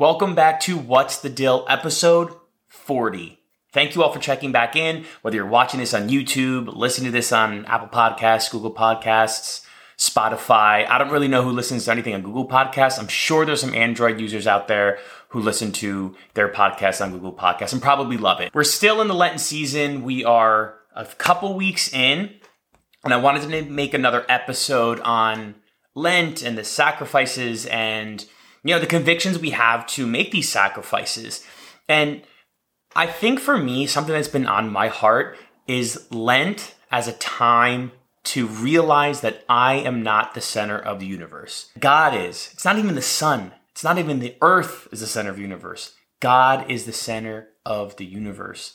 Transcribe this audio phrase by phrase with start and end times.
[0.00, 2.34] Welcome back to What's the Dill episode
[2.68, 3.38] 40.
[3.70, 7.12] Thank you all for checking back in, whether you're watching this on YouTube, listening to
[7.12, 9.62] this on Apple Podcasts, Google Podcasts,
[9.98, 10.88] Spotify.
[10.88, 12.98] I don't really know who listens to anything on Google Podcasts.
[12.98, 17.34] I'm sure there's some Android users out there who listen to their podcasts on Google
[17.34, 18.54] Podcasts and probably love it.
[18.54, 20.02] We're still in the Lenten season.
[20.02, 22.36] We are a couple weeks in,
[23.04, 25.56] and I wanted to make another episode on
[25.94, 28.24] Lent and the sacrifices and
[28.64, 31.44] you know the convictions we have to make these sacrifices.
[31.88, 32.22] And
[32.94, 35.36] I think for me, something that's been on my heart
[35.66, 37.92] is Lent as a time
[38.22, 41.70] to realize that I am not the center of the universe.
[41.78, 42.50] God is.
[42.52, 43.52] It's not even the sun.
[43.72, 45.94] It's not even the earth is the center of the universe.
[46.20, 48.74] God is the center of the universe.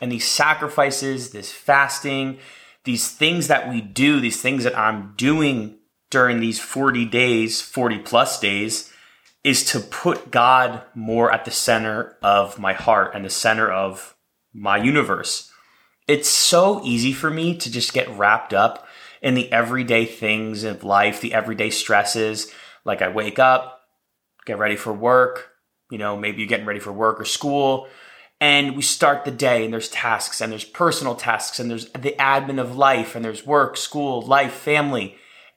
[0.00, 2.38] And these sacrifices, this fasting,
[2.84, 5.78] these things that we do, these things that I'm doing
[6.10, 8.91] during these 40 days, 40 plus days,
[9.44, 14.14] is to put God more at the center of my heart and the center of
[14.54, 15.50] my universe.
[16.06, 18.86] It's so easy for me to just get wrapped up
[19.20, 22.52] in the everyday things of life, the everyday stresses.
[22.84, 23.80] Like I wake up,
[24.46, 25.50] get ready for work,
[25.90, 27.88] you know, maybe you're getting ready for work or school,
[28.40, 32.16] and we start the day and there's tasks and there's personal tasks and there's the
[32.18, 35.16] admin of life and there's work, school, life, family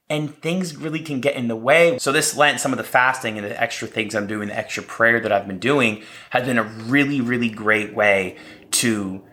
[0.10, 1.98] and things really can get in the way.
[1.98, 4.84] So this Lent, some of the fasting and the extra things I'm doing, the extra
[4.84, 8.38] prayer that I've been doing has been a really, really great way
[8.72, 9.24] to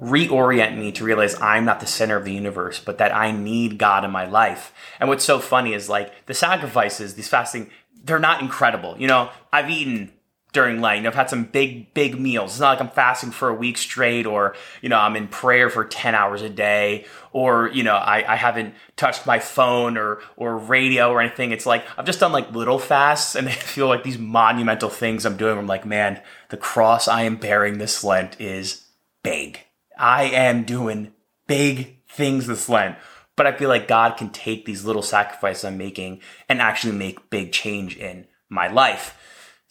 [0.00, 3.78] reorient me to realize I'm not the center of the universe, but that I need
[3.78, 4.72] God in my life.
[4.98, 7.70] And what's so funny is like the sacrifices, these fasting,
[8.02, 8.96] they're not incredible.
[8.98, 10.12] You know, I've eaten
[10.52, 10.98] during Lent.
[10.98, 12.52] You know, I've had some big, big meals.
[12.52, 15.70] It's not like I'm fasting for a week straight or, you know, I'm in prayer
[15.70, 20.20] for 10 hours a day or, you know, I, I haven't touched my phone or,
[20.36, 21.52] or radio or anything.
[21.52, 25.24] It's like I've just done like little fasts and I feel like these monumental things
[25.24, 25.58] I'm doing.
[25.58, 28.86] I'm like, man, the cross I am bearing this Lent is
[29.22, 29.60] big.
[29.98, 31.12] I am doing
[31.46, 32.96] big things this Lent.
[33.34, 36.20] But I feel like God can take these little sacrifices I'm making
[36.50, 39.16] and actually make big change in my life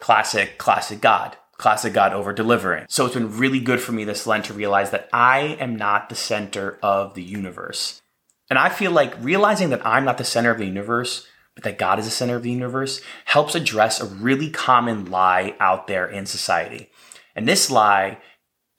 [0.01, 2.85] classic, classic God, classic God over delivering.
[2.89, 6.09] So it's been really good for me this Lent to realize that I am not
[6.09, 8.01] the center of the universe.
[8.49, 11.25] And I feel like realizing that I'm not the center of the universe,
[11.55, 15.55] but that God is the center of the universe, helps address a really common lie
[15.59, 16.89] out there in society.
[17.35, 18.17] And this lie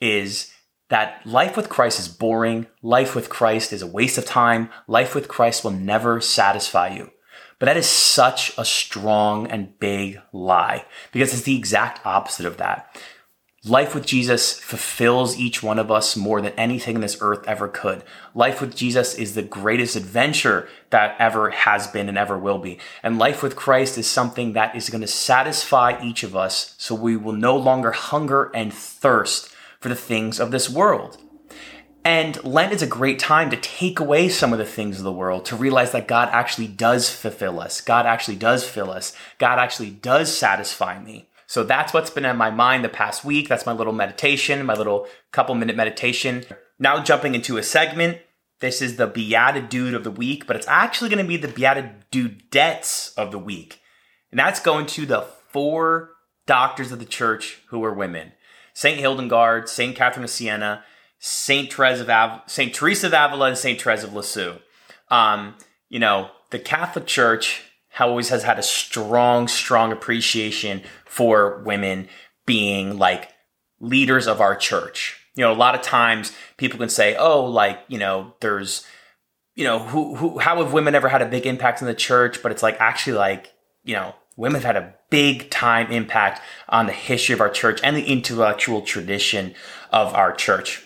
[0.00, 0.52] is
[0.90, 5.14] that life with Christ is boring, life with Christ is a waste of time, life
[5.14, 7.10] with Christ will never satisfy you.
[7.62, 12.56] But that is such a strong and big lie because it's the exact opposite of
[12.56, 13.00] that.
[13.64, 18.02] Life with Jesus fulfills each one of us more than anything this earth ever could.
[18.34, 22.80] Life with Jesus is the greatest adventure that ever has been and ever will be.
[23.00, 26.96] And life with Christ is something that is going to satisfy each of us so
[26.96, 31.16] we will no longer hunger and thirst for the things of this world.
[32.04, 35.12] And Lent is a great time to take away some of the things of the
[35.12, 37.80] world, to realize that God actually does fulfill us.
[37.80, 39.14] God actually does fill us.
[39.38, 41.28] God actually does satisfy me.
[41.46, 43.48] So that's what's been on my mind the past week.
[43.48, 46.44] That's my little meditation, my little couple minute meditation.
[46.78, 48.18] Now jumping into a segment.
[48.60, 53.16] This is the Beatitude of the week, but it's actually going to be the Beatitudettes
[53.16, 53.80] of the week.
[54.30, 56.10] And that's going to the four
[56.46, 58.32] doctors of the church who were women.
[58.72, 58.98] St.
[58.98, 59.94] Hildegard, St.
[59.94, 60.84] Catherine of Siena,
[61.24, 64.58] Saint Teresa of Saint Teresa of Avila and Saint Teresa of Lisieux.
[65.08, 65.54] Um,
[65.88, 67.62] you know, the Catholic Church
[68.00, 72.08] always has had a strong, strong appreciation for women
[72.44, 73.28] being like
[73.78, 75.16] leaders of our church.
[75.36, 78.84] You know, a lot of times people can say, "Oh, like you know, there's."
[79.54, 82.42] You know, who, who, how have women ever had a big impact in the church?
[82.42, 83.52] But it's like actually like,
[83.84, 86.40] you know, women have had a big time impact
[86.70, 89.54] on the history of our church and the intellectual tradition
[89.92, 90.82] of our church.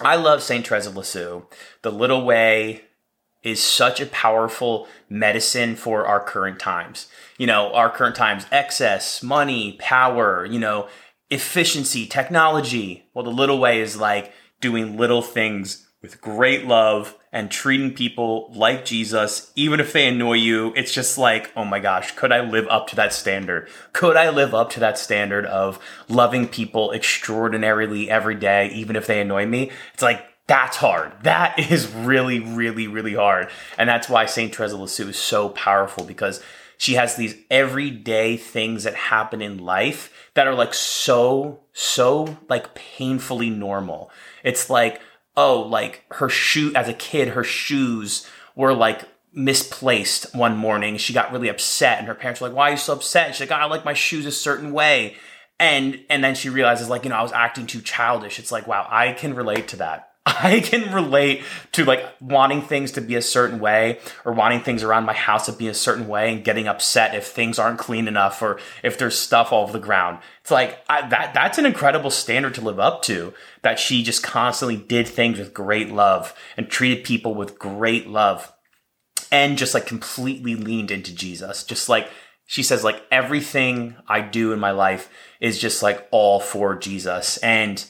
[0.00, 0.66] I love St.
[0.66, 1.42] Therese of Lisieux.
[1.82, 2.82] The Little Way
[3.42, 7.08] is such a powerful medicine for our current times.
[7.38, 10.88] You know, our current times, excess, money, power, you know,
[11.30, 13.08] efficiency, technology.
[13.12, 18.48] Well, the Little Way is like doing little things with great love and treating people
[18.54, 20.72] like Jesus, even if they annoy you.
[20.76, 23.68] It's just like, oh my gosh, could I live up to that standard?
[23.92, 29.08] Could I live up to that standard of loving people extraordinarily every day, even if
[29.08, 29.72] they annoy me?
[29.94, 31.12] It's like, that's hard.
[31.24, 33.48] That is really, really, really hard.
[33.76, 34.52] And that's why St.
[34.52, 36.40] Teresa Lisieux is so powerful because
[36.78, 42.76] she has these everyday things that happen in life that are like so, so like
[42.76, 44.12] painfully normal.
[44.44, 45.00] It's like,
[45.36, 49.02] oh, like her shoe as a kid, her shoes were like
[49.32, 50.96] misplaced one morning.
[50.96, 53.34] She got really upset, and her parents were like, "Why are you so upset?" And
[53.34, 55.16] she's like, "I like my shoes a certain way."
[55.58, 58.38] And and then she realizes like, you know, I was acting too childish.
[58.38, 60.13] It's like, wow, I can relate to that.
[60.44, 61.42] I can relate
[61.72, 65.46] to like wanting things to be a certain way or wanting things around my house
[65.46, 68.96] to be a certain way and getting upset if things aren't clean enough or if
[68.96, 70.18] there's stuff all over the ground.
[70.40, 74.22] It's like I, that that's an incredible standard to live up to that she just
[74.22, 78.50] constantly did things with great love and treated people with great love
[79.30, 81.64] and just like completely leaned into Jesus.
[81.64, 82.08] Just like
[82.46, 87.36] she says like everything I do in my life is just like all for Jesus
[87.38, 87.84] and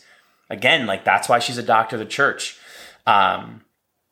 [0.55, 2.59] again, like that's why she's a doctor of the church.
[3.07, 3.65] Um,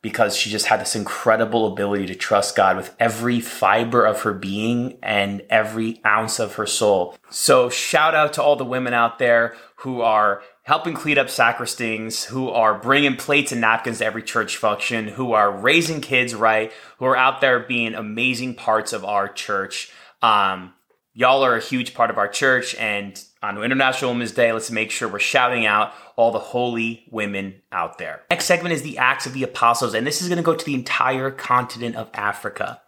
[0.03, 4.33] because she just had this incredible ability to trust God with every fiber of her
[4.33, 7.15] being and every ounce of her soul.
[7.29, 12.25] So, shout out to all the women out there who are helping clean up sacristans,
[12.25, 16.73] who are bringing plates and napkins to every church function, who are raising kids right,
[16.99, 19.89] who are out there being amazing parts of our church.
[20.21, 20.73] Um,
[21.13, 24.91] y'all are a huge part of our church, and on International Women's Day, let's make
[24.91, 28.21] sure we're shouting out all the holy women out there.
[28.29, 30.65] Next segment is the Acts of the Apostles, and this is going to go to
[30.65, 32.81] the entire continent of Africa.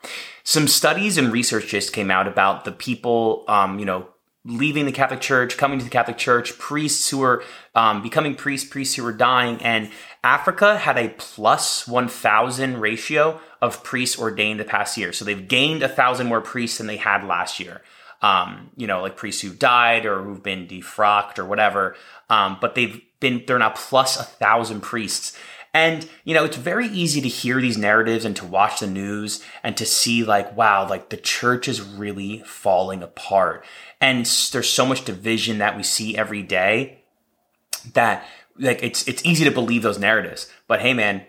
[0.44, 4.08] Some studies and research just came out about the people, um, you know,
[4.48, 7.44] leaving the Catholic Church, coming to the Catholic Church, priests who were
[7.74, 9.90] um, becoming priests, priests who were dying, and
[10.24, 15.12] Africa had a plus 1,000 ratio of priests ordained the past year.
[15.14, 17.82] So they've gained a thousand more priests than they had last year
[18.22, 21.96] um, you know, like priests who've died or who've been defrocked or whatever.
[22.30, 25.38] Um, but they've been, they're now plus a thousand priests.
[25.74, 29.44] And, you know, it's very easy to hear these narratives and to watch the news
[29.62, 33.66] and to see like, wow, like the church is really falling apart.
[34.00, 37.04] And there's so much division that we see every day
[37.94, 38.26] that
[38.58, 40.50] like it's, it's easy to believe those narratives.
[40.66, 41.26] But hey, man,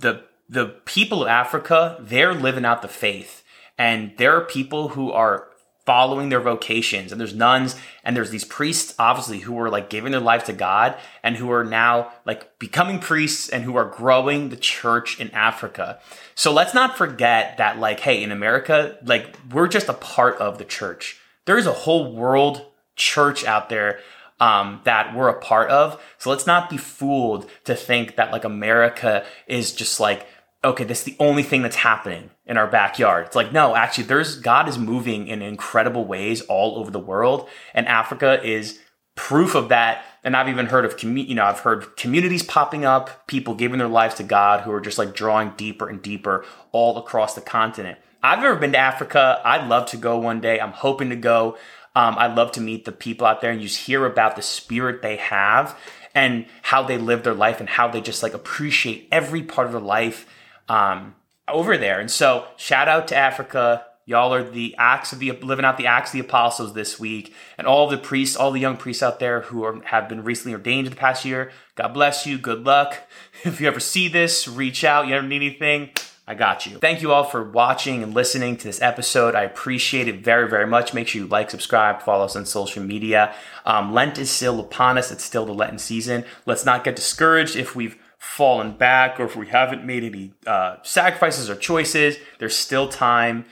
[0.00, 3.44] the, the people of Africa, they're living out the faith.
[3.78, 5.48] And there are people who are
[5.86, 10.12] following their vocations and there's nuns and there's these priests obviously who are like giving
[10.12, 14.48] their life to God and who are now like becoming priests and who are growing
[14.48, 15.98] the church in Africa.
[16.34, 20.58] So let's not forget that like hey in America like we're just a part of
[20.58, 21.20] the church.
[21.44, 22.64] There is a whole world
[22.96, 24.00] church out there
[24.40, 26.02] um, that we're a part of.
[26.18, 30.26] So let's not be fooled to think that like America is just like
[30.64, 33.26] okay, this is the only thing that's happening in our backyard.
[33.26, 37.48] It's like, no, actually, there's God is moving in incredible ways all over the world,
[37.72, 38.78] and Africa is
[39.14, 40.04] proof of that.
[40.22, 43.78] And I've even heard of, commu- you know, I've heard communities popping up, people giving
[43.78, 47.40] their lives to God who are just like drawing deeper and deeper all across the
[47.40, 47.98] continent.
[48.22, 49.40] I've never been to Africa.
[49.44, 50.58] I'd love to go one day.
[50.58, 51.58] I'm hoping to go.
[51.94, 55.02] Um, I'd love to meet the people out there and just hear about the spirit
[55.02, 55.78] they have
[56.14, 59.72] and how they live their life and how they just like appreciate every part of
[59.72, 60.26] their life
[60.68, 61.14] um,
[61.48, 62.00] over there.
[62.00, 63.86] And so, shout out to Africa.
[64.06, 67.32] Y'all are the acts of the living out the acts of the apostles this week,
[67.56, 70.52] and all the priests, all the young priests out there who are, have been recently
[70.52, 71.50] ordained in the past year.
[71.74, 72.38] God bless you.
[72.38, 72.98] Good luck.
[73.44, 75.06] If you ever see this, reach out.
[75.06, 75.90] You ever need anything?
[76.26, 76.78] I got you.
[76.78, 79.34] Thank you all for watching and listening to this episode.
[79.34, 80.94] I appreciate it very, very much.
[80.94, 83.34] Make sure you like, subscribe, follow us on social media.
[83.66, 85.12] Um, Lent is still upon us.
[85.12, 86.24] It's still the Lenten season.
[86.46, 90.76] Let's not get discouraged if we've fallen back or if we haven't made any uh,
[90.82, 93.44] sacrifices or choices, there's still time.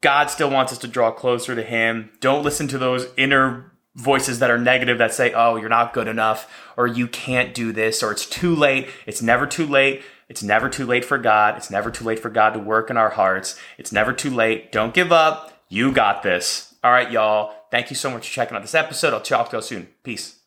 [0.00, 2.10] God still wants us to draw closer to Him.
[2.20, 6.08] Don't listen to those inner voices that are negative that say, oh, you're not good
[6.08, 8.88] enough, or you can't do this, or it's too late.
[9.06, 10.02] It's never too late.
[10.28, 11.56] It's never too late for God.
[11.56, 13.58] It's never too late for God to work in our hearts.
[13.76, 14.72] It's never too late.
[14.72, 15.64] Don't give up.
[15.68, 16.74] You got this.
[16.82, 17.52] All right, y'all.
[17.70, 19.12] Thank you so much for checking out this episode.
[19.12, 19.88] I'll talk to you all soon.
[20.02, 20.39] Peace.